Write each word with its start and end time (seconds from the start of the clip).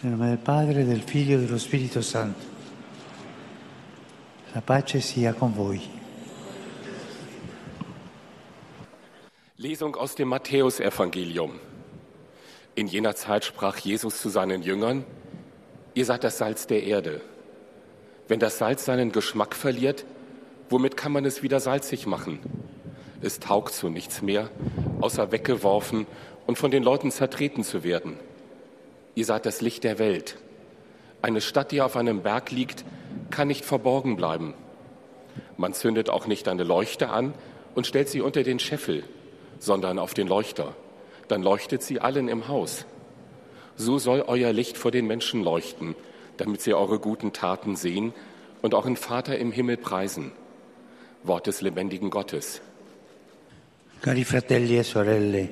Nel 0.00 0.12
nome 0.12 0.28
del 0.28 0.38
Padre, 0.38 0.84
del 0.84 1.00
Figlio 1.00 1.38
e 1.38 1.40
dello 1.40 1.56
Spirito 1.56 2.02
Santo. 2.02 2.44
La 4.52 4.60
pace 4.60 5.00
sia 5.00 5.32
con 5.32 5.54
voi. 5.54 5.80
Lesung 9.56 9.96
aus 9.96 10.14
dem 10.14 10.28
Matthäusevangelium. 10.28 11.58
In 12.74 12.88
jener 12.88 13.14
Zeit 13.14 13.46
sprach 13.46 13.78
Jesus 13.78 14.20
zu 14.20 14.28
seinen 14.28 14.62
Jüngern, 14.62 15.06
ihr 15.94 16.04
seid 16.04 16.24
das 16.24 16.36
Salz 16.36 16.66
der 16.66 16.82
Erde. 16.82 17.22
Wenn 18.28 18.38
das 18.38 18.58
Salz 18.58 18.84
seinen 18.84 19.12
Geschmack 19.12 19.54
verliert, 19.54 20.04
womit 20.68 20.98
kann 20.98 21.12
man 21.12 21.24
es 21.24 21.42
wieder 21.42 21.58
salzig 21.58 22.06
machen? 22.06 22.40
Es 23.22 23.40
taugt 23.40 23.72
zu 23.72 23.88
nichts 23.88 24.20
mehr, 24.20 24.50
außer 25.00 25.32
weggeworfen 25.32 26.06
und 26.46 26.58
von 26.58 26.70
den 26.70 26.82
Leuten 26.82 27.10
zertreten 27.10 27.64
zu 27.64 27.82
werden. 27.82 28.18
Ihr 29.16 29.24
seid 29.24 29.46
das 29.46 29.62
Licht 29.62 29.82
der 29.82 29.98
Welt. 29.98 30.36
Eine 31.22 31.40
Stadt, 31.40 31.72
die 31.72 31.80
auf 31.80 31.96
einem 31.96 32.22
Berg 32.22 32.50
liegt, 32.50 32.84
kann 33.30 33.48
nicht 33.48 33.64
verborgen 33.64 34.14
bleiben. 34.14 34.52
Man 35.56 35.72
zündet 35.72 36.10
auch 36.10 36.26
nicht 36.26 36.48
eine 36.48 36.64
Leuchte 36.64 37.08
an 37.08 37.32
und 37.74 37.86
stellt 37.86 38.10
sie 38.10 38.20
unter 38.20 38.42
den 38.42 38.58
Scheffel, 38.58 39.04
sondern 39.58 39.98
auf 39.98 40.12
den 40.12 40.28
Leuchter. 40.28 40.76
Dann 41.28 41.42
leuchtet 41.42 41.82
sie 41.82 41.98
allen 41.98 42.28
im 42.28 42.46
Haus. 42.48 42.84
So 43.74 43.98
soll 43.98 44.22
euer 44.26 44.52
Licht 44.52 44.76
vor 44.76 44.90
den 44.90 45.06
Menschen 45.06 45.42
leuchten, 45.42 45.96
damit 46.36 46.60
sie 46.60 46.74
eure 46.74 46.98
guten 46.98 47.32
Taten 47.32 47.74
sehen 47.74 48.12
und 48.60 48.74
euren 48.74 48.96
Vater 48.96 49.38
im 49.38 49.50
Himmel 49.50 49.78
preisen. 49.78 50.30
Wort 51.22 51.46
des 51.46 51.62
lebendigen 51.62 52.10
Gottes. 52.10 52.60
Cari 54.02 54.24
fratelli 54.24 54.76
e 54.76 54.82
sorelle, 54.82 55.48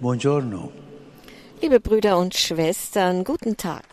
buongiorno. 0.00 0.83
Liebe 1.60 1.80
Brüder 1.80 2.18
und 2.18 2.34
Schwestern, 2.34 3.24
guten 3.24 3.56
Tag. 3.56 3.84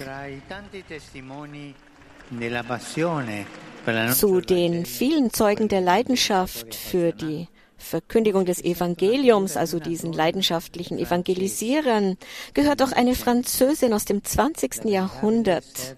Zu 4.13 4.41
den 4.41 4.85
vielen 4.85 5.31
Zeugen 5.31 5.67
der 5.67 5.81
Leidenschaft 5.81 6.75
für 6.75 7.11
die 7.11 7.47
Verkündigung 7.77 8.45
des 8.45 8.63
Evangeliums, 8.63 9.57
also 9.57 9.79
diesen 9.79 10.13
leidenschaftlichen 10.13 10.97
Evangelisierern, 10.99 12.17
gehört 12.53 12.81
auch 12.81 12.91
eine 12.91 13.15
Französin 13.15 13.93
aus 13.93 14.05
dem 14.05 14.23
20. 14.23 14.85
Jahrhundert, 14.85 15.95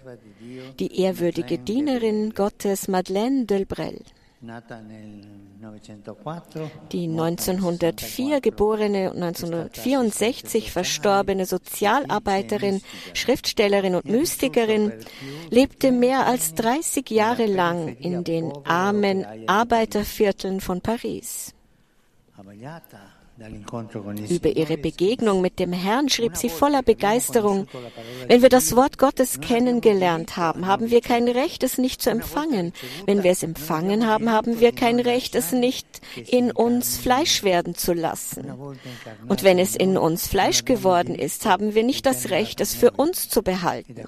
die 0.80 1.02
ehrwürdige 1.02 1.58
Dienerin 1.60 2.34
Gottes 2.34 2.88
Madeleine 2.88 3.46
Delbrel. 3.46 4.02
Nata 4.44 4.82
nel 4.82 5.22
904, 5.62 6.70
Die 6.92 7.08
1904 7.08 8.42
geborene 8.42 9.12
und 9.12 9.24
1964 9.24 10.72
verstorbene 10.72 11.46
Sozialarbeiterin, 11.46 12.82
Schriftstellerin 13.14 13.96
und 13.96 14.06
Mystikerin 14.06 14.92
lebte 15.50 15.92
mehr 15.92 16.28
als 16.28 16.54
30 16.56 17.10
Jahre 17.10 17.46
lang 17.46 17.96
in 17.98 18.24
den 18.24 18.52
armen 18.66 19.26
Arbeitervierteln 19.48 20.60
von 20.60 20.82
Paris. 20.82 21.54
abbagliata 22.33 22.33
dall'incontro 22.33 22.33
con 22.33 22.33
il 22.33 22.33
Über 24.30 24.50
ihre 24.50 24.78
Begegnung 24.78 25.42
mit 25.42 25.58
dem 25.58 25.74
Herrn 25.74 26.08
schrieb 26.08 26.38
sie 26.38 26.50
voller 26.50 26.84
Begeisterung, 26.84 27.68
wenn 28.28 28.44
wir 28.44 28.50
das 28.50 28.76
Wort 28.76 29.00
Gottes 29.00 29.42
kennengelernt 29.42 30.38
haben, 30.38 30.68
haben 30.68 30.92
wir 30.92 31.02
kein 31.02 31.28
Recht, 31.28 31.64
es 31.64 31.80
nicht 31.80 32.02
zu 32.02 32.12
empfangen. 32.12 32.74
Wenn 33.08 33.24
wir 33.24 33.32
es 33.32 33.42
empfangen 33.42 34.06
haben, 34.06 34.30
haben 34.30 34.60
wir 34.60 34.72
kein 34.72 35.00
Recht, 35.00 35.34
es 35.34 35.52
nicht 35.52 35.88
in 36.28 36.52
uns 36.52 36.98
Fleisch 36.98 37.44
werden 37.44 37.74
zu 37.74 37.94
lassen. 37.94 38.52
Und 39.28 39.44
wenn 39.44 39.58
es 39.58 39.76
in 39.76 39.98
uns 39.98 40.28
Fleisch 40.28 40.64
geworden 40.64 41.16
ist, 41.16 41.48
haben 41.48 41.74
wir 41.74 41.84
nicht 41.84 42.06
das 42.06 42.30
Recht, 42.30 42.62
es 42.62 42.76
für 42.76 42.92
uns 42.92 43.30
zu 43.30 43.42
behalten. 43.42 44.04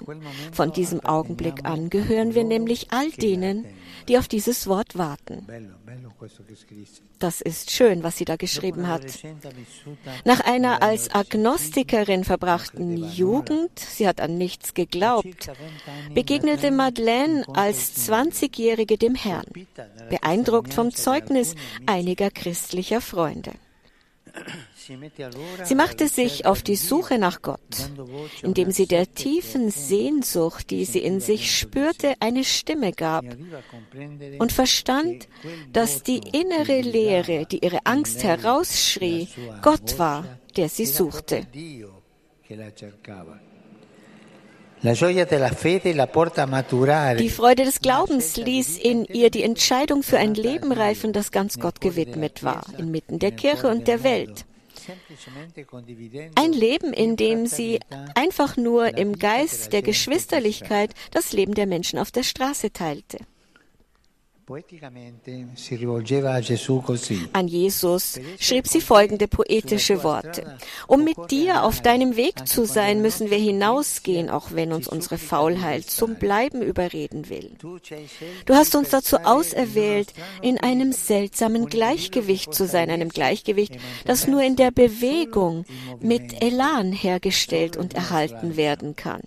Von 0.52 0.72
diesem 0.72 1.04
Augenblick 1.04 1.64
an 1.64 1.90
gehören 1.90 2.36
wir 2.36 2.44
nämlich 2.44 2.92
all 2.92 3.10
denen, 3.10 3.66
die 4.08 4.18
auf 4.18 4.28
dieses 4.28 4.66
Wort 4.66 4.96
warten. 4.96 5.46
Das 7.18 7.40
ist 7.40 7.70
schön, 7.70 8.02
was 8.02 8.16
sie 8.16 8.24
da 8.24 8.36
geschrieben 8.36 8.88
hat. 8.88 9.04
Nach 10.24 10.40
einer 10.40 10.82
als 10.82 11.14
Agnostikerin 11.14 12.24
verbrachten 12.24 12.96
Jugend, 12.96 13.78
sie 13.78 14.06
hat 14.06 14.20
an 14.20 14.38
nichts 14.38 14.74
geglaubt, 14.74 15.50
begegnete 16.14 16.70
Madeleine 16.70 17.44
als 17.54 18.08
20-Jährige 18.08 18.98
dem 18.98 19.14
Herrn, 19.14 19.46
beeindruckt 20.10 20.74
vom 20.74 20.94
Zeugnis 20.94 21.54
einiger 21.86 22.30
christlicher 22.30 23.00
Freunde. 23.00 23.52
Sie 25.64 25.74
machte 25.74 26.08
sich 26.08 26.46
auf 26.46 26.62
die 26.62 26.76
Suche 26.76 27.18
nach 27.18 27.42
Gott, 27.42 27.60
indem 28.42 28.70
sie 28.70 28.86
der 28.86 29.12
tiefen 29.12 29.70
Sehnsucht, 29.70 30.70
die 30.70 30.84
sie 30.84 31.00
in 31.00 31.20
sich 31.20 31.56
spürte, 31.58 32.14
eine 32.20 32.44
Stimme 32.44 32.92
gab 32.92 33.24
und 34.38 34.52
verstand, 34.52 35.28
dass 35.72 36.02
die 36.02 36.18
innere 36.18 36.80
Leere, 36.80 37.46
die 37.46 37.64
ihre 37.64 37.84
Angst 37.84 38.22
herausschrie, 38.22 39.28
Gott 39.62 39.98
war, 39.98 40.24
der 40.56 40.68
sie 40.68 40.86
suchte. 40.86 41.46
Die 44.82 44.94
Freude 47.30 47.64
des 47.64 47.80
Glaubens 47.80 48.36
ließ 48.36 48.78
in 48.78 49.04
ihr 49.06 49.30
die 49.30 49.42
Entscheidung 49.42 50.02
für 50.02 50.18
ein 50.18 50.34
Leben 50.34 50.72
reifen, 50.72 51.12
das 51.12 51.30
ganz 51.30 51.58
Gott 51.58 51.80
gewidmet 51.80 52.44
war, 52.44 52.66
inmitten 52.78 53.18
der 53.18 53.32
Kirche 53.32 53.68
und 53.68 53.88
der 53.88 54.02
Welt. 54.04 54.44
Ein 56.34 56.52
Leben, 56.52 56.92
in 56.92 57.16
dem 57.16 57.46
sie 57.46 57.80
einfach 58.14 58.56
nur 58.56 58.96
im 58.96 59.18
Geist 59.18 59.72
der 59.72 59.82
Geschwisterlichkeit 59.82 60.90
das 61.10 61.32
Leben 61.32 61.54
der 61.54 61.66
Menschen 61.66 61.98
auf 61.98 62.10
der 62.10 62.22
Straße 62.22 62.72
teilte. 62.72 63.18
An 67.32 67.48
Jesus 67.48 68.20
schrieb 68.38 68.68
sie 68.68 68.80
folgende 68.80 69.26
poetische 69.26 70.04
Worte. 70.04 70.56
Um 70.86 71.02
mit 71.02 71.16
dir 71.32 71.64
auf 71.64 71.82
deinem 71.82 72.14
Weg 72.14 72.46
zu 72.46 72.64
sein, 72.64 73.02
müssen 73.02 73.30
wir 73.30 73.38
hinausgehen, 73.38 74.30
auch 74.30 74.52
wenn 74.52 74.72
uns 74.72 74.86
unsere 74.86 75.18
Faulheit 75.18 75.90
zum 75.90 76.14
Bleiben 76.14 76.62
überreden 76.62 77.28
will. 77.28 77.50
Du 78.44 78.54
hast 78.54 78.76
uns 78.76 78.90
dazu 78.90 79.16
auserwählt, 79.18 80.12
in 80.42 80.58
einem 80.58 80.92
seltsamen 80.92 81.66
Gleichgewicht 81.66 82.54
zu 82.54 82.68
sein, 82.68 82.88
einem 82.88 83.08
Gleichgewicht, 83.08 83.76
das 84.04 84.28
nur 84.28 84.42
in 84.42 84.54
der 84.54 84.70
Bewegung 84.70 85.64
mit 85.98 86.40
Elan 86.40 86.92
hergestellt 86.92 87.76
und 87.76 87.94
erhalten 87.94 88.56
werden 88.56 88.94
kann. 88.94 89.22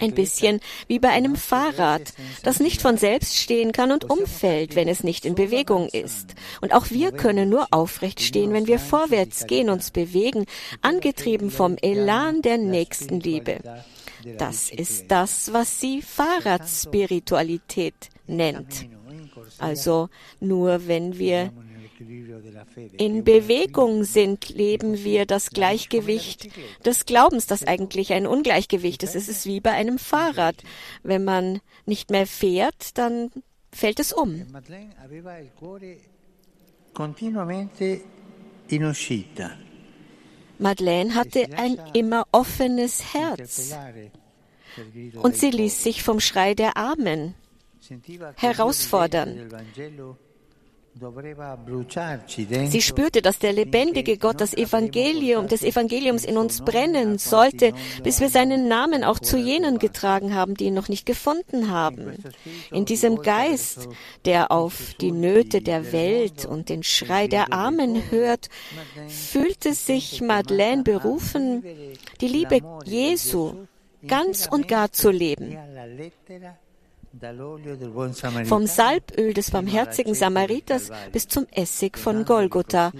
Ein 0.00 0.14
bisschen 0.14 0.60
wie 0.86 0.98
bei 0.98 1.10
einem 1.10 1.36
Fahrrad, 1.36 2.12
das 2.42 2.58
nicht 2.60 2.82
von 2.82 2.96
selbst 2.96 3.36
stehen 3.36 3.72
kann 3.72 3.92
und 3.92 4.10
umfällt, 4.10 4.76
wenn 4.76 4.88
es 4.88 5.04
nicht 5.04 5.24
in 5.24 5.34
Bewegung 5.34 5.88
ist. 5.88 6.34
Und 6.60 6.74
auch 6.74 6.90
wir 6.90 7.12
können 7.12 7.48
nur 7.48 7.68
aufrecht 7.70 8.20
stehen, 8.20 8.52
wenn 8.52 8.66
wir 8.66 8.78
vorwärts 8.78 9.46
gehen, 9.46 9.70
uns 9.70 9.90
bewegen, 9.90 10.44
angetrieben 10.82 11.50
vom 11.50 11.76
Elan 11.80 12.42
der 12.42 12.58
Nächstenliebe. 12.58 13.60
Das 14.38 14.70
ist 14.70 15.10
das, 15.10 15.52
was 15.52 15.80
sie 15.80 16.02
Fahrradspiritualität 16.02 17.94
nennt. 18.26 18.86
Also 19.58 20.08
nur 20.40 20.86
wenn 20.86 21.18
wir. 21.18 21.52
In 22.96 23.24
Bewegung 23.24 24.04
sind, 24.04 24.48
leben 24.50 25.04
wir 25.04 25.26
das 25.26 25.50
Gleichgewicht 25.50 26.48
des 26.84 27.06
Glaubens, 27.06 27.46
das 27.46 27.64
eigentlich 27.64 28.12
ein 28.12 28.26
Ungleichgewicht 28.26 29.02
ist. 29.02 29.14
Es 29.14 29.28
ist 29.28 29.46
wie 29.46 29.60
bei 29.60 29.72
einem 29.72 29.98
Fahrrad. 29.98 30.56
Wenn 31.02 31.24
man 31.24 31.60
nicht 31.86 32.10
mehr 32.10 32.26
fährt, 32.26 32.98
dann 32.98 33.30
fällt 33.72 34.00
es 34.00 34.12
um. 34.12 34.46
Madeleine 40.58 41.14
hatte 41.14 41.48
ein 41.56 41.80
immer 41.92 42.26
offenes 42.32 43.14
Herz 43.14 43.74
und 45.22 45.36
sie 45.36 45.50
ließ 45.50 45.82
sich 45.82 46.02
vom 46.02 46.20
Schrei 46.20 46.54
der 46.54 46.76
Armen 46.76 47.34
herausfordern. 48.36 49.50
Sie 52.68 52.82
spürte, 52.82 53.20
dass 53.20 53.38
der 53.40 53.52
lebendige 53.52 54.16
Gott 54.16 54.40
das 54.40 54.54
Evangelium 54.54 55.48
des 55.48 55.64
Evangeliums 55.64 56.24
in 56.24 56.36
uns 56.36 56.60
brennen 56.60 57.18
sollte, 57.18 57.72
bis 58.04 58.20
wir 58.20 58.28
seinen 58.28 58.68
Namen 58.68 59.02
auch 59.02 59.18
zu 59.18 59.36
jenen 59.36 59.78
getragen 59.78 60.34
haben, 60.34 60.54
die 60.54 60.66
ihn 60.66 60.74
noch 60.74 60.88
nicht 60.88 61.04
gefunden 61.04 61.70
haben. 61.70 62.12
In 62.70 62.84
diesem 62.84 63.22
Geist, 63.22 63.88
der 64.24 64.52
auf 64.52 64.94
die 65.00 65.10
Nöte 65.10 65.62
der 65.62 65.92
Welt 65.92 66.46
und 66.46 66.68
den 66.68 66.84
Schrei 66.84 67.26
der 67.26 67.52
Armen 67.52 68.10
hört, 68.10 68.48
fühlte 69.08 69.74
sich 69.74 70.20
Madeleine 70.20 70.84
berufen, 70.84 71.64
die 72.20 72.28
Liebe 72.28 72.60
Jesu 72.84 73.66
ganz 74.06 74.46
und 74.46 74.68
gar 74.68 74.92
zu 74.92 75.10
leben. 75.10 75.56
Vom 78.44 78.66
Salböl 78.66 79.34
des 79.34 79.50
barmherzigen 79.50 80.14
Samariters 80.14 80.90
bis 81.12 81.28
zum 81.28 81.46
Essig 81.50 81.98
von 81.98 82.24
Golgotha, 82.24 82.92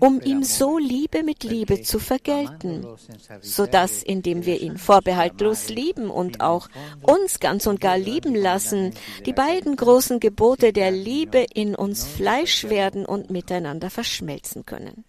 um 0.00 0.20
ihm 0.20 0.42
so 0.42 0.78
Liebe 0.78 1.22
mit 1.22 1.44
Liebe 1.44 1.82
zu 1.82 1.98
vergelten, 1.98 2.86
so 3.40 3.66
dass, 3.66 4.02
indem 4.02 4.44
wir 4.44 4.60
ihn 4.60 4.78
vorbehaltlos 4.78 5.68
lieben 5.68 6.10
und 6.10 6.40
auch 6.40 6.68
uns 7.02 7.40
ganz 7.40 7.66
und 7.66 7.80
gar 7.80 7.98
lieben 7.98 8.34
lassen, 8.34 8.92
die 9.24 9.32
beiden 9.32 9.76
großen 9.76 10.20
Gebote 10.20 10.72
der 10.72 10.90
Liebe 10.90 11.46
in 11.54 11.74
uns 11.74 12.06
Fleisch 12.06 12.64
werden 12.64 13.06
und 13.06 13.30
miteinander 13.30 13.90
verschmelzen 13.90 14.66
können. 14.66 15.04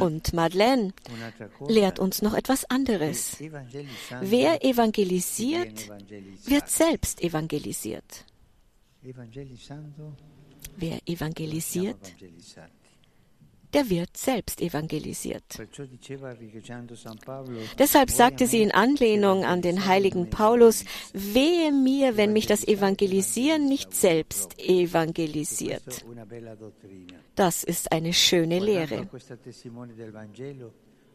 Und 0.00 0.32
Madeleine 0.32 0.92
lehrt 1.68 1.98
uns 1.98 2.22
noch 2.22 2.34
etwas 2.34 2.64
anderes. 2.70 3.36
Wer 4.22 4.64
evangelisiert, 4.64 5.90
wird 6.46 6.68
selbst 6.70 7.22
evangelisiert. 7.22 8.24
Wer 10.76 10.98
evangelisiert, 11.06 12.14
der 13.74 13.90
wird 13.90 14.16
selbst 14.16 14.60
evangelisiert. 14.60 15.44
Deshalb 17.78 18.10
sagte 18.10 18.46
sie 18.46 18.62
in 18.62 18.72
Anlehnung 18.72 19.44
an 19.44 19.62
den 19.62 19.86
heiligen 19.86 20.30
Paulus, 20.30 20.84
wehe 21.12 21.72
mir, 21.72 22.16
wenn 22.16 22.32
mich 22.32 22.46
das 22.46 22.66
Evangelisieren 22.66 23.68
nicht 23.68 23.94
selbst 23.94 24.58
evangelisiert. 24.58 26.04
Das 27.34 27.64
ist 27.64 27.92
eine 27.92 28.12
schöne 28.12 28.58
Lehre. 28.58 29.08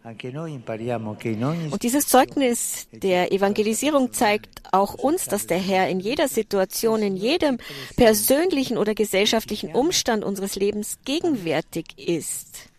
Und 0.04 1.84
dieses 1.84 2.08
Zeugnis 2.08 2.88
der 2.92 3.32
Evangelisierung 3.32 4.12
zeigt 4.12 4.62
auch 4.74 4.96
uns, 4.96 5.26
dass 5.26 5.48
der 5.48 5.60
Herr 5.60 5.88
in 5.88 6.02
jeder 6.02 6.28
Situation, 6.28 7.02
in 7.02 7.16
jedem 7.16 7.58
persönlichen 7.96 8.78
oder 8.78 8.96
gesellschaftlichen 8.96 9.74
Umstand 9.74 10.26
unseres 10.26 10.56
Lebens 10.56 10.98
gegenwärtig 11.06 11.98
ist. 11.98 12.70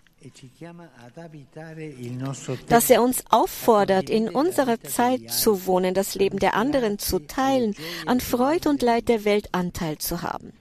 Dass 2.68 2.90
er 2.90 3.02
uns 3.02 3.24
auffordert, 3.30 4.10
in 4.10 4.28
unserer 4.28 4.80
Zeit 4.82 5.30
zu 5.30 5.66
wohnen, 5.66 5.94
das 5.94 6.14
Leben 6.14 6.38
der 6.38 6.54
anderen 6.54 6.98
zu 6.98 7.20
teilen, 7.20 7.74
an 8.06 8.20
Freud 8.20 8.68
und 8.68 8.82
Leid 8.82 9.08
der 9.08 9.24
Welt 9.24 9.48
Anteil 9.52 9.98
zu 9.98 10.22
haben. 10.22 10.52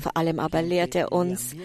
Vor 0.00 0.16
allem 0.16 0.38
aber 0.38 0.62
lehrt 0.62 0.94
er 0.94 1.12
uns, 1.12 1.56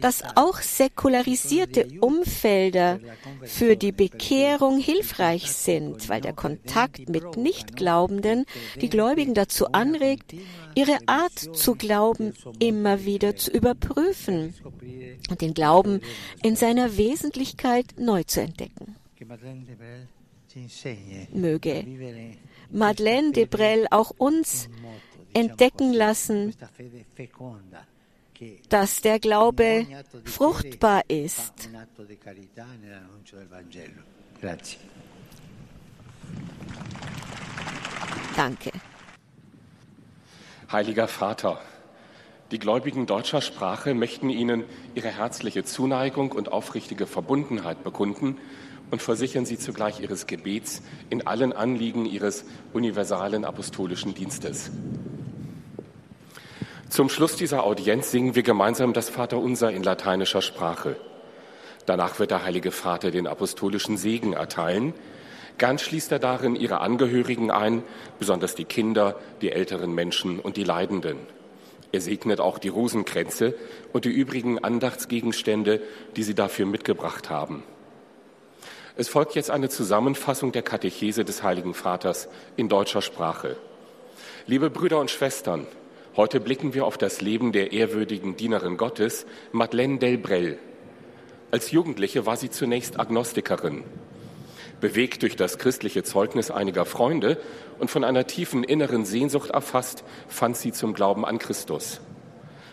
dass 0.00 0.22
auch 0.36 0.60
säkularisierte 0.60 1.88
Umfelder 2.00 3.00
für 3.42 3.76
die 3.76 3.92
Bekehrung 3.92 4.78
hilfreich 4.78 5.52
sind, 5.52 6.08
weil 6.08 6.20
der 6.20 6.32
Kontakt 6.32 7.08
mit 7.08 7.36
Nichtglaubenden 7.36 8.44
die 8.80 8.88
Gläubigen 8.88 9.34
dazu 9.34 9.66
anregt, 9.72 10.34
ihre 10.74 10.98
Art 11.06 11.38
zu 11.38 11.74
glauben 11.74 12.34
immer 12.58 13.04
wieder 13.04 13.36
zu 13.36 13.50
überprüfen 13.50 14.54
und 15.30 15.40
den 15.40 15.54
Glauben 15.54 16.00
in 16.42 16.56
seiner 16.56 16.96
Wesentlichkeit 16.96 17.94
neu 17.98 18.24
zu 18.24 18.40
entdecken. 18.40 18.96
Möge 21.32 21.84
Madeleine 22.70 23.32
de 23.32 23.44
Brel 23.46 23.86
auch 23.90 24.10
uns 24.16 24.68
entdecken 25.34 25.92
lassen, 25.92 26.54
dass 28.68 29.00
der 29.00 29.18
Glaube 29.18 29.86
fruchtbar 30.24 31.02
ist. 31.08 31.68
Danke. 38.36 38.72
Heiliger 40.72 41.06
Vater, 41.06 41.60
die 42.50 42.58
Gläubigen 42.58 43.06
deutscher 43.06 43.40
Sprache 43.40 43.94
möchten 43.94 44.28
Ihnen 44.28 44.64
ihre 44.94 45.08
herzliche 45.08 45.64
Zuneigung 45.64 46.32
und 46.32 46.50
aufrichtige 46.50 47.06
Verbundenheit 47.06 47.84
bekunden 47.84 48.38
und 48.90 49.02
versichern 49.02 49.46
Sie 49.46 49.58
zugleich 49.58 50.00
Ihres 50.00 50.26
Gebets 50.26 50.82
in 51.10 51.26
allen 51.26 51.52
Anliegen 51.52 52.06
Ihres 52.06 52.44
universalen 52.72 53.44
apostolischen 53.44 54.14
Dienstes. 54.14 54.70
Zum 56.94 57.08
Schluss 57.08 57.34
dieser 57.34 57.64
Audienz 57.64 58.12
singen 58.12 58.36
wir 58.36 58.44
gemeinsam 58.44 58.92
das 58.92 59.08
Vaterunser 59.08 59.72
in 59.72 59.82
lateinischer 59.82 60.42
Sprache. 60.42 60.94
Danach 61.86 62.20
wird 62.20 62.30
der 62.30 62.44
Heilige 62.44 62.70
Vater 62.70 63.10
den 63.10 63.26
apostolischen 63.26 63.96
Segen 63.96 64.32
erteilen. 64.32 64.94
Gern 65.58 65.80
schließt 65.80 66.12
er 66.12 66.20
darin 66.20 66.54
ihre 66.54 66.78
Angehörigen 66.82 67.50
ein, 67.50 67.82
besonders 68.20 68.54
die 68.54 68.64
Kinder, 68.64 69.16
die 69.40 69.50
älteren 69.50 69.92
Menschen 69.92 70.38
und 70.38 70.56
die 70.56 70.62
Leidenden. 70.62 71.18
Er 71.90 72.00
segnet 72.00 72.38
auch 72.38 72.60
die 72.60 72.68
Rosenkränze 72.68 73.56
und 73.92 74.04
die 74.04 74.10
übrigen 74.10 74.62
Andachtsgegenstände, 74.62 75.82
die 76.14 76.22
sie 76.22 76.36
dafür 76.36 76.66
mitgebracht 76.66 77.28
haben. 77.28 77.64
Es 78.96 79.08
folgt 79.08 79.34
jetzt 79.34 79.50
eine 79.50 79.68
Zusammenfassung 79.68 80.52
der 80.52 80.62
Katechese 80.62 81.24
des 81.24 81.42
Heiligen 81.42 81.74
Vaters 81.74 82.28
in 82.56 82.68
deutscher 82.68 83.02
Sprache. 83.02 83.56
Liebe 84.46 84.70
Brüder 84.70 85.00
und 85.00 85.10
Schwestern, 85.10 85.66
Heute 86.16 86.38
blicken 86.38 86.74
wir 86.74 86.86
auf 86.86 86.96
das 86.96 87.20
Leben 87.22 87.50
der 87.50 87.72
ehrwürdigen 87.72 88.36
Dienerin 88.36 88.76
Gottes, 88.76 89.26
Madeleine 89.50 89.98
Delbrel. 89.98 90.58
Als 91.50 91.72
Jugendliche 91.72 92.24
war 92.24 92.36
sie 92.36 92.50
zunächst 92.50 93.00
Agnostikerin. 93.00 93.82
Bewegt 94.80 95.22
durch 95.22 95.34
das 95.34 95.58
christliche 95.58 96.04
Zeugnis 96.04 96.52
einiger 96.52 96.84
Freunde 96.84 97.36
und 97.80 97.90
von 97.90 98.04
einer 98.04 98.28
tiefen 98.28 98.62
inneren 98.62 99.04
Sehnsucht 99.04 99.50
erfasst, 99.50 100.04
fand 100.28 100.56
sie 100.56 100.70
zum 100.70 100.94
Glauben 100.94 101.24
an 101.24 101.38
Christus. 101.38 102.00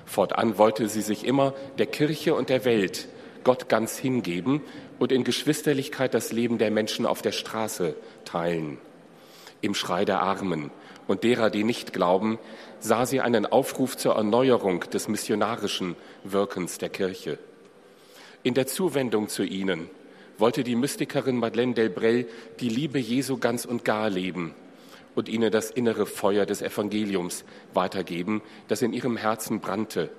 Fortan 0.06 0.60
wollte 0.60 0.88
sie 0.88 1.02
sich 1.02 1.26
immer 1.26 1.56
der 1.80 1.88
Kirche 1.88 2.36
und 2.36 2.50
der 2.50 2.64
Welt, 2.64 3.08
Gott 3.44 3.70
ganz 3.70 3.98
hingeben 3.98 4.62
und 5.00 5.12
in 5.12 5.24
Geschwisterlichkeit 5.24 6.14
das 6.14 6.32
Leben 6.32 6.60
der 6.60 6.70
Menschen 6.70 7.08
auf 7.08 7.24
der 7.24 7.32
Straße 7.32 7.96
teilen. 8.24 8.78
Im 9.62 9.74
Schrei 9.74 10.06
der 10.06 10.22
Armen 10.22 10.70
und 11.12 11.26
derer, 11.26 11.50
die 11.50 11.66
nicht 11.66 11.92
glauben, 11.92 12.40
sah 12.80 13.06
sie 13.06 13.20
einen 13.20 13.46
Aufruf 13.46 13.98
zur 13.98 14.16
Erneuerung 14.16 14.80
des 14.92 15.10
missionarischen 15.10 15.98
Wirkens 16.24 16.78
der 16.78 16.88
Kirche. 16.88 17.38
In 18.44 18.54
der 18.54 18.66
Zuwendung 18.66 19.28
zu 19.28 19.44
ihnen 19.44 19.90
wollte 20.38 20.64
die 20.64 20.78
Mystikerin 20.78 21.36
Madeleine 21.36 21.74
Delbrel 21.74 22.28
die 22.62 22.70
Liebe 22.70 22.98
Jesu 22.98 23.38
ganz 23.38 23.66
und 23.66 23.84
gar 23.84 24.10
leben 24.10 24.56
und 25.14 25.28
ihnen 25.28 25.52
das 25.52 25.70
innere 25.70 26.06
Feuer 26.06 26.46
des 26.46 26.62
Evangeliums 26.62 27.44
weitergeben, 27.74 28.42
das 28.70 28.82
in 28.82 28.94
ihrem 28.94 29.18
Herzen 29.18 29.60
brannte. 29.60 30.10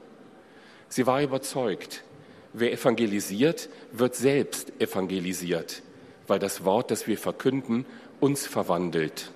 Sie 0.91 1.07
war 1.07 1.23
überzeugt, 1.23 2.05
wer 2.53 2.71
evangelisiert, 2.71 3.71
wird 3.93 4.15
selbst 4.15 4.75
evangelisiert, 4.79 5.83
weil 6.27 6.39
das 6.39 6.67
Wort, 6.67 6.91
das 6.91 7.07
wir 7.07 7.17
verkünden, 7.17 7.87
uns 8.21 8.47
verwandelt. 8.47 9.33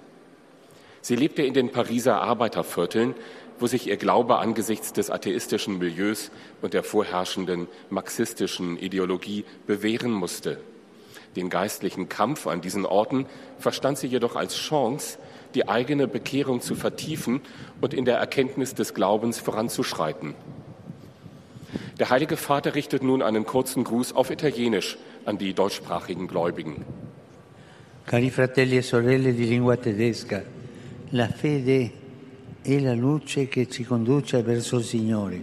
Sie 1.07 1.15
lebte 1.15 1.43
in 1.43 1.55
den 1.55 1.71
Pariser 1.71 2.21
Arbeitervierteln, 2.21 3.15
wo 3.61 3.69
sich 3.69 3.87
ihr 3.87 3.97
Glaube 3.97 4.39
angesichts 4.39 4.93
des 4.93 5.09
atheistischen 5.09 5.79
Milieus 5.79 6.33
und 6.63 6.75
der 6.75 6.83
vorherrschenden 6.83 7.69
marxistischen 7.91 8.77
Ideologie 8.77 9.45
bewähren 9.69 10.11
musste. 10.11 10.59
Den 11.37 11.49
geistlichen 11.49 12.09
Kampf 12.09 12.49
an 12.49 12.61
diesen 12.61 12.85
Orten 12.85 13.27
verstand 13.57 13.99
sie 13.99 14.09
jedoch 14.09 14.35
als 14.35 14.57
Chance, 14.57 15.19
die 15.55 15.69
eigene 15.69 16.09
Bekehrung 16.09 16.61
zu 16.61 16.75
vertiefen 16.75 17.41
und 17.81 17.95
in 17.95 18.05
der 18.05 18.17
Erkenntnis 18.17 18.75
des 18.75 18.93
Glaubens 18.93 19.39
voranzuschreiten. 19.39 20.35
Der 22.01 22.11
Heilige 22.11 22.37
Vater 22.37 22.75
richtet 22.75 23.05
nun 23.05 23.23
einen 23.23 23.47
kurzen 23.47 23.85
Gruß 23.85 24.13
auf 24.13 24.33
Italienisch 24.33 24.99
an 25.25 25.39
die 25.39 25.55
deutschsprachigen 25.55 26.27
Gläubigen. 26.27 26.85
Cari 28.07 28.31
fratelli 28.31 28.79
e 28.79 28.83
sorelle 28.83 29.33
di 29.33 29.45
lingua 29.45 29.77
tedesca, 29.77 30.43
La 31.11 31.29
fede 31.29 31.93
è 32.63 32.81
la 32.81 32.95
luce 32.95 33.47
che 33.47 33.69
ci 33.69 33.85
conduce 33.85 34.43
verso 34.43 34.79
il 34.79 34.85
Signore. 34.85 35.41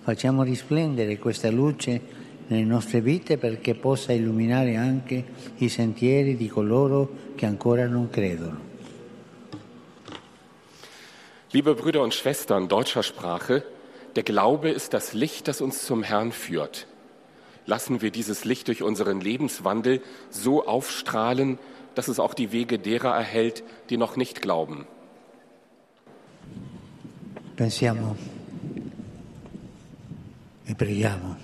Facciamo 0.00 0.42
risplendere 0.42 1.18
questa 1.18 1.50
luce 1.50 2.00
nelle 2.46 2.64
nostre 2.64 3.02
vite 3.02 3.36
perché 3.36 3.74
possa 3.74 4.12
illuminare 4.12 4.76
anche 4.76 5.22
i 5.56 5.68
sentieri 5.68 6.34
di 6.34 6.48
coloro 6.48 7.10
che 7.34 7.44
ancora 7.44 7.86
non 7.86 8.08
credono. 8.08 8.58
Liebe 11.50 11.74
Brüder 11.74 12.00
und 12.00 12.14
Schwestern 12.14 12.66
deutscher 12.66 13.02
Sprache, 13.02 13.64
der 14.14 14.22
Glaube 14.22 14.70
ist 14.70 14.94
das 14.94 15.12
Licht, 15.12 15.46
das 15.46 15.60
uns 15.60 15.84
zum 15.84 16.04
Herrn 16.04 16.32
führt. 16.32 16.86
Lassen 17.66 18.00
wir 18.00 18.10
dieses 18.10 18.46
Licht 18.46 18.68
durch 18.68 18.82
unseren 18.82 19.20
Lebenswandel 19.20 20.00
so 20.30 20.64
aufstrahlen, 20.66 21.58
dass 21.96 22.06
es 22.06 22.20
auch 22.20 22.34
die 22.34 22.52
Wege 22.52 22.78
derer 22.78 23.16
erhält, 23.16 23.64
die 23.90 23.96
noch 23.96 24.16
nicht 24.16 24.40
glauben. 24.40 24.86
Pensiamo 27.56 28.16
e 30.66 30.74
preghiamo. 30.74 31.36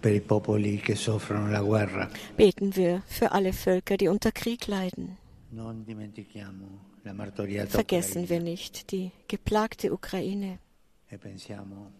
per 0.00 0.14
i 0.14 0.20
popoli 0.22 0.80
che 0.80 0.94
soffrono 0.94 1.50
la 1.50 1.60
guerra. 1.60 2.08
Beten 2.36 2.74
wir 2.74 3.02
für 3.06 3.32
alle 3.32 3.52
Völker, 3.52 3.98
die 3.98 4.08
unter 4.08 4.32
Krieg 4.32 4.66
leiden. 4.66 5.18
Non 5.50 5.84
dimentichiamo 5.84 6.66
la 7.02 7.12
martoriata 7.12 7.70
Vergessen 7.70 8.28
wir 8.28 8.40
nicht 8.40 8.92
die 8.92 9.10
geplagte 9.26 9.90
Ukraine 9.90 10.60
e 11.08 11.18
pensiamo 11.18 11.90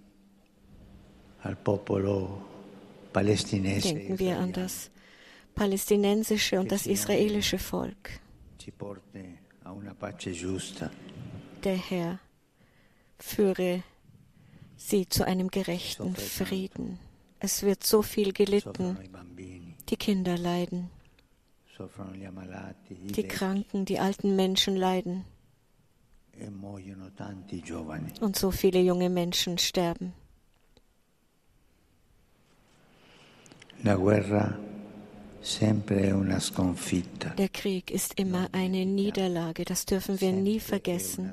al 1.40 1.56
popolo 1.56 2.46
palestinese 3.10 3.88
e 3.88 3.94
Denken 3.94 4.18
wir 4.18 4.38
an 4.38 4.52
das 4.52 4.90
palästinensische 5.54 6.58
und 6.60 6.70
das 6.72 6.86
israelische 6.86 7.58
Volk. 7.58 8.20
Der 11.64 11.76
Herr 11.76 12.18
führe 13.18 13.82
sie 14.76 15.08
zu 15.08 15.26
einem 15.26 15.48
gerechten 15.48 16.16
Frieden. 16.16 16.98
Es 17.38 17.62
wird 17.62 17.84
so 17.84 18.02
viel 18.02 18.32
gelitten. 18.32 18.98
Die 19.88 19.96
Kinder 19.96 20.36
leiden, 20.38 20.90
die 23.16 23.22
Kranken, 23.26 23.84
die 23.84 23.98
alten 23.98 24.36
Menschen 24.36 24.76
leiden 24.76 25.24
e 26.38 26.48
und 28.20 28.36
so 28.36 28.50
viele 28.50 28.80
junge 28.80 29.10
Menschen 29.10 29.58
sterben. 29.58 30.14
La 33.82 33.94
guerra 33.94 34.58
Der 37.38 37.48
Krieg 37.48 37.90
ist 37.90 38.18
immer 38.18 38.48
eine 38.52 38.84
Niederlage, 38.84 39.64
das 39.64 39.86
dürfen 39.86 40.20
wir 40.20 40.32
nie 40.32 40.60
vergessen. 40.60 41.32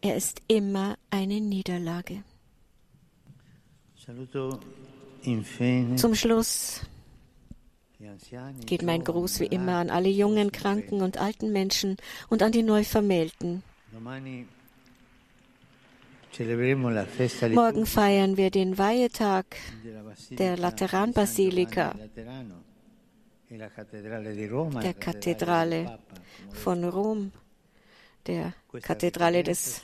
Er 0.00 0.16
ist 0.16 0.40
immer 0.48 0.96
eine 1.10 1.40
Niederlage. 1.40 2.22
Zum 5.96 6.14
Schluss 6.14 6.80
geht 8.66 8.82
mein 8.82 9.04
Gruß 9.04 9.40
wie 9.40 9.46
immer 9.46 9.76
an 9.76 9.90
alle 9.90 10.08
jungen, 10.08 10.52
kranken 10.52 11.02
und 11.02 11.18
alten 11.18 11.52
Menschen 11.52 11.96
und 12.28 12.42
an 12.42 12.52
die 12.52 12.62
Neuvermählten. 12.62 13.62
Morgen 17.54 17.86
feiern 17.86 18.36
wir 18.36 18.50
den 18.50 18.76
Weihetag 18.76 19.46
der 20.30 20.56
Lateranbasilika, 20.56 21.94
der 23.48 24.94
Kathedrale 24.94 25.98
von 26.52 26.84
Rom, 26.84 27.32
der 28.26 28.54
Kathedrale 28.82 29.42
des 29.42 29.82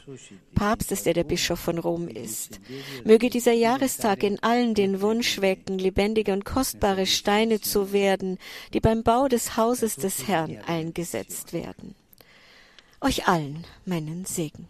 Papstes, 0.54 1.04
der 1.04 1.14
der 1.14 1.24
Bischof 1.24 1.60
von 1.60 1.78
Rom 1.78 2.08
ist. 2.08 2.60
Möge 3.04 3.30
dieser 3.30 3.52
Jahrestag 3.52 4.24
in 4.24 4.42
allen 4.42 4.74
den 4.74 5.00
Wunsch 5.00 5.40
wecken, 5.40 5.78
lebendige 5.78 6.32
und 6.32 6.44
kostbare 6.44 7.06
Steine 7.06 7.60
zu 7.60 7.92
werden, 7.92 8.38
die 8.72 8.80
beim 8.80 9.02
Bau 9.02 9.28
des 9.28 9.56
Hauses 9.56 9.96
des 9.96 10.26
Herrn 10.26 10.58
eingesetzt 10.66 11.52
werden. 11.52 11.94
Euch 13.00 13.28
allen 13.28 13.64
meinen 13.84 14.24
Segen. 14.24 14.66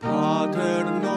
Pater 0.00 1.09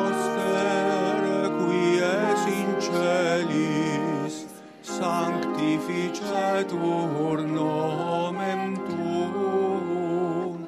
sanctificetur 5.84 7.46
nomen 7.48 8.76
tuum, 8.88 10.68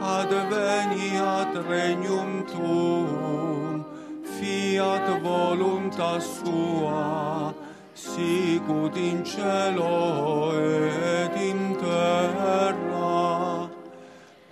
adveniat 0.00 1.54
regnum 1.66 2.46
tuum, 2.46 3.84
fiat 4.24 5.22
voluntas 5.22 6.42
tua, 6.44 7.54
sicut 7.94 8.96
in 8.96 9.24
cielo 9.24 10.52
et 10.54 11.36
in 11.36 11.76
terra. 11.76 13.70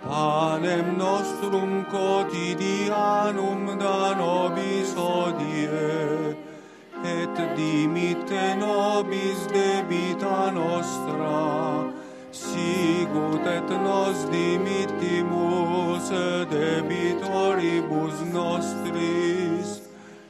Panem 0.03 0.97
nostrum 0.97 1.85
quotidianum 1.85 3.79
da 3.79 4.13
nobis 4.15 4.93
odie, 4.95 6.35
et 7.39 7.55
dimitte 7.55 8.55
nobis 8.59 9.47
debita 9.47 10.51
nostra, 10.51 11.91
sicut 12.31 13.47
et 13.47 13.69
nos 13.69 14.25
dimittimus 14.31 16.09
debitoribus 16.49 18.21
nostris, 18.31 19.81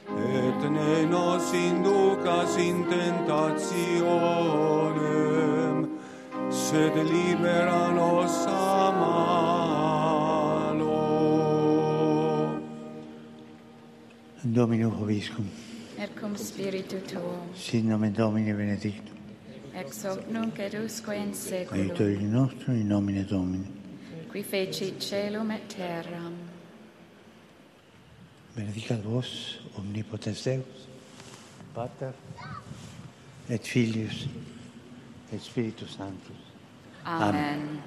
et 0.10 0.70
ne 0.70 1.06
nos 1.06 1.54
inducas 1.54 2.58
in 2.58 2.86
tentationem, 2.90 5.90
sed 6.50 6.96
libera 6.96 7.92
nos 7.94 8.48
a 8.48 8.92
malo. 9.00 9.46
Dominum 14.44 14.92
vobiscum. 14.92 15.75
Et 15.98 16.10
cum 16.20 16.36
spiritu 16.36 16.98
tuo, 17.08 17.48
sit 17.56 17.84
nomen 17.84 18.14
Domini 18.14 18.52
benedictum, 18.54 19.16
ex 19.74 20.04
hoc 20.04 20.28
nunc 20.30 20.58
et 20.60 20.74
usque 20.74 21.16
in 21.16 21.34
seculum, 21.34 21.82
aiutorium 21.82 22.32
nostro 22.32 22.74
in 22.74 22.88
nomine 22.88 23.24
Domini. 23.26 23.68
qui 24.32 24.44
fecit 24.44 25.00
celum 25.00 25.52
et 25.52 25.68
terram. 25.68 26.34
Benedicat 28.56 29.02
vos, 29.04 29.60
omnipotens 29.78 30.44
Deus, 30.44 30.88
Pater, 31.74 32.12
et 33.50 33.64
Filius, 33.64 34.28
et 35.32 35.40
Spiritus 35.40 35.96
Sanctus. 35.96 36.36
Amen. 37.06 37.82